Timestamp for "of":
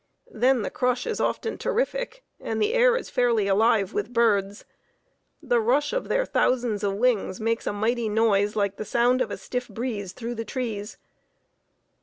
5.93-6.07, 6.83-6.95, 9.21-9.29